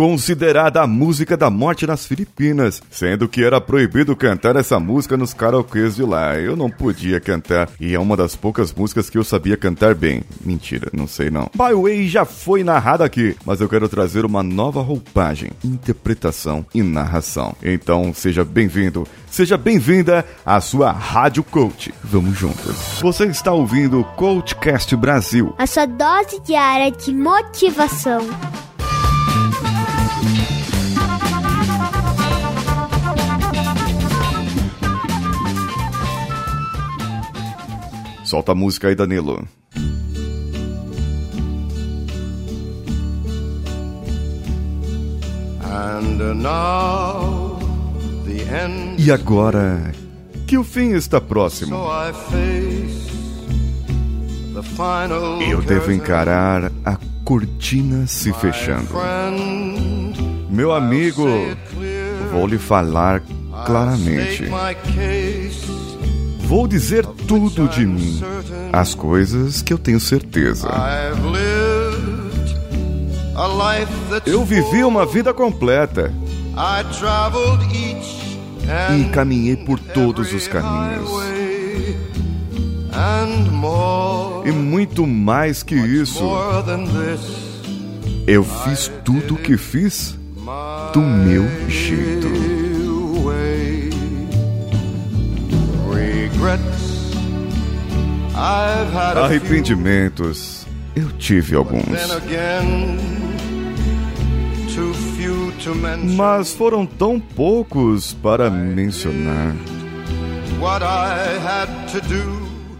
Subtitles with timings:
[0.00, 5.34] considerada a música da morte nas Filipinas, sendo que era proibido cantar essa música nos
[5.34, 6.38] karaokês de lá.
[6.38, 10.22] Eu não podia cantar e é uma das poucas músicas que eu sabia cantar bem.
[10.42, 11.50] Mentira, não sei não.
[11.54, 16.82] By Way já foi narrada aqui, mas eu quero trazer uma nova roupagem, interpretação e
[16.82, 17.54] narração.
[17.62, 21.92] Então seja bem-vindo, seja bem-vinda à sua Rádio Coach.
[22.02, 22.74] Vamos juntos.
[23.02, 25.54] Você está ouvindo o Coachcast Brasil.
[25.58, 28.26] A sua dose diária de motivação.
[38.30, 39.44] Solta a música aí, Danilo.
[48.96, 49.90] E agora
[50.46, 51.76] que o fim está próximo,
[55.50, 58.90] eu devo encarar a cortina se fechando.
[60.48, 61.26] Meu amigo,
[62.30, 63.24] vou lhe falar
[63.66, 64.44] claramente.
[66.50, 68.20] Vou dizer tudo de mim,
[68.72, 70.68] as coisas que eu tenho certeza.
[74.26, 76.12] Eu vivi uma vida completa
[78.98, 81.08] e caminhei por todos os caminhos.
[84.44, 86.24] E muito mais que isso,
[88.26, 90.18] eu fiz tudo o que fiz
[90.92, 92.59] do meu jeito.
[99.24, 101.84] Arrependimentos, eu tive alguns.
[106.16, 109.54] Mas foram tão poucos para mencionar.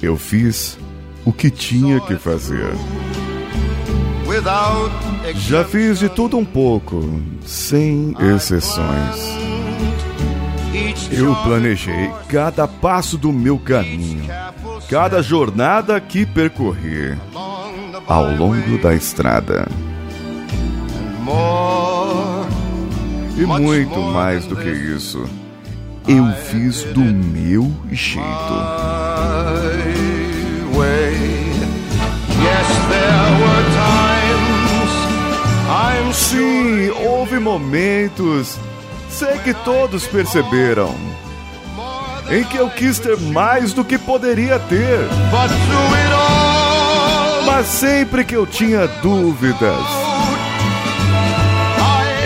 [0.00, 0.78] Eu fiz
[1.24, 2.72] o que tinha que fazer.
[5.34, 9.38] Já fiz de tudo um pouco, sem exceções.
[11.10, 14.24] Eu planejei cada passo do meu caminho,
[14.88, 17.16] cada jornada que percorri
[18.06, 19.66] ao longo da estrada.
[23.36, 25.24] E muito mais do que isso,
[26.06, 28.28] eu fiz do meu jeito.
[36.10, 38.58] Sim, houve momentos
[39.08, 40.94] Sei que todos perceberam
[42.30, 45.08] em que eu quis ter mais do que poderia ter.
[47.46, 49.84] Mas sempre que eu tinha dúvidas,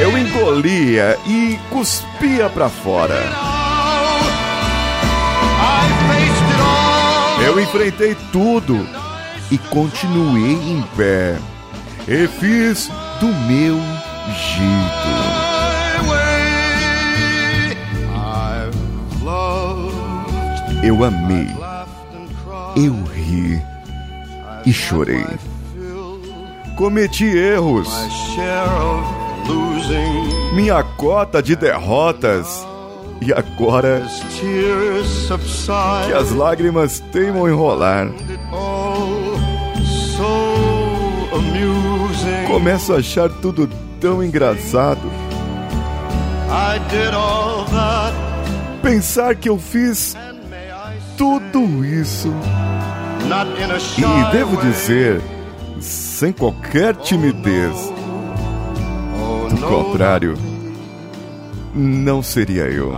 [0.01, 3.23] eu engolia e cuspia para fora.
[7.45, 8.87] Eu enfrentei tudo
[9.51, 11.37] e continuei em pé.
[12.07, 12.89] E fiz
[13.21, 15.42] do meu jeito.
[20.83, 21.47] Eu amei,
[22.77, 23.63] eu ri
[24.67, 25.25] e chorei.
[26.77, 27.89] Cometi erros.
[30.55, 32.67] Minha cota de derrotas.
[33.21, 34.05] E agora
[34.41, 38.09] que as lágrimas teimam enrolar,
[42.49, 43.71] começo a achar tudo
[44.01, 45.09] tão engraçado.
[48.83, 50.17] Pensar que eu fiz
[51.23, 52.35] tudo isso.
[53.97, 55.21] E devo dizer,
[55.81, 57.93] sem qualquer timidez.
[59.49, 60.37] Do contrário,
[61.73, 62.93] não seria eu.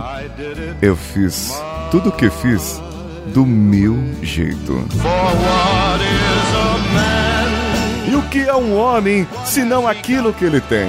[0.81, 1.53] Eu fiz
[1.91, 2.81] tudo o que fiz
[3.27, 4.83] do meu jeito.
[8.09, 10.87] E o que é um homem se não aquilo que ele tem?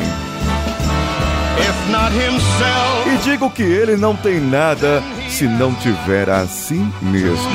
[3.06, 7.50] E digo que ele não tem nada se não tiver assim mesmo.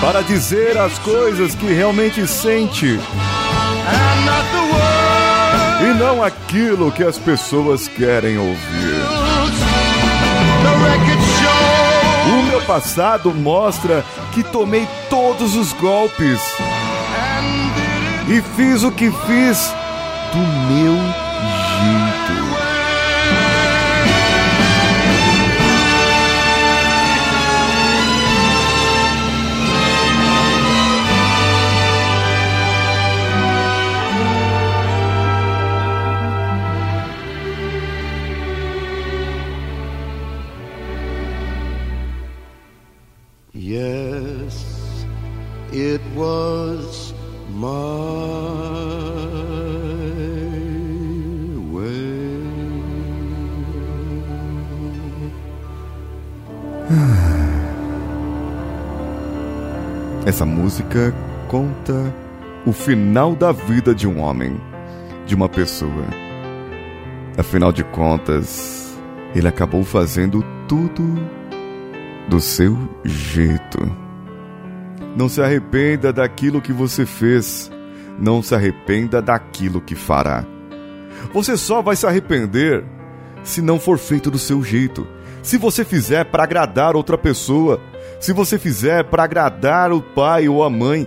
[0.00, 3.00] Para dizer as coisas que realmente sente.
[5.80, 8.96] E não aquilo que as pessoas querem ouvir.
[12.28, 16.40] O meu passado mostra que tomei todos os golpes.
[18.28, 19.72] E fiz o que fiz
[20.32, 20.38] do
[20.72, 21.25] meu
[43.58, 45.06] Yes,
[45.72, 47.14] it was
[47.48, 47.66] my
[60.26, 61.14] Essa música
[61.48, 62.14] conta
[62.66, 64.60] o final da vida de um homem,
[65.24, 66.04] de uma pessoa.
[67.38, 68.94] Afinal de contas,
[69.34, 71.18] ele acabou fazendo tudo
[72.28, 73.78] do seu jeito.
[75.16, 77.70] Não se arrependa daquilo que você fez.
[78.18, 80.44] Não se arrependa daquilo que fará.
[81.32, 82.84] Você só vai se arrepender
[83.42, 85.06] se não for feito do seu jeito.
[85.42, 87.80] Se você fizer para agradar outra pessoa,
[88.18, 91.06] se você fizer para agradar o pai ou a mãe,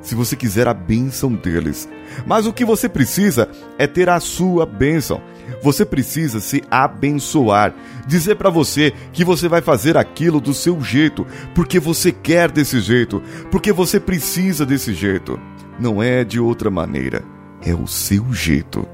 [0.00, 1.88] se você quiser a bênção deles.
[2.26, 5.20] Mas o que você precisa é ter a sua bênção.
[5.62, 7.74] Você precisa se abençoar,
[8.06, 12.80] dizer para você que você vai fazer aquilo do seu jeito, porque você quer desse
[12.80, 15.38] jeito, porque você precisa desse jeito.
[15.78, 17.22] Não é de outra maneira,
[17.62, 18.86] é o seu jeito.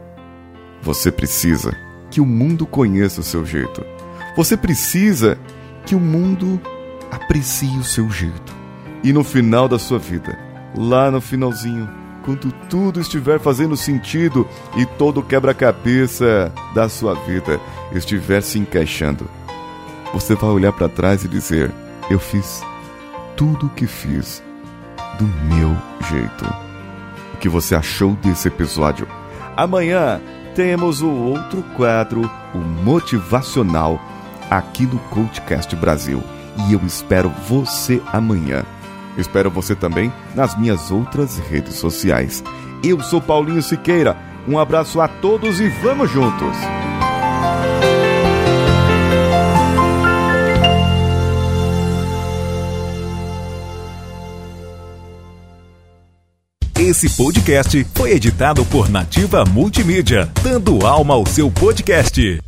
[0.83, 1.77] Você precisa
[2.11, 3.85] que o mundo conheça o seu jeito.
[4.37, 5.39] Você precisa
[5.85, 6.61] que o mundo
[7.11, 8.55] aprecie o seu jeito.
[9.03, 10.39] E no final da sua vida,
[10.75, 11.89] lá no finalzinho,
[12.27, 14.47] quando tudo estiver fazendo sentido
[14.77, 17.61] e todo quebra-cabeça da sua vida
[17.93, 19.31] estiver se encaixando,
[20.13, 21.73] você vai olhar para trás e dizer:
[22.11, 22.63] Eu fiz
[23.37, 24.43] tudo o que fiz
[25.19, 25.25] do
[25.55, 25.75] meu
[26.11, 26.45] jeito.
[27.33, 29.07] O que você achou desse episódio?
[29.57, 30.21] Amanhã
[30.57, 34.01] temos o outro quadro, o motivacional,
[34.51, 36.23] aqui no Coachcast Brasil.
[36.69, 38.65] E eu espero você amanhã.
[39.17, 42.43] Espero você também nas minhas outras redes sociais.
[42.85, 44.17] Eu sou Paulinho Siqueira.
[44.49, 46.57] Um abraço a todos e vamos juntos!
[56.79, 62.39] Esse podcast foi editado por Nativa Multimídia, dando alma ao seu podcast.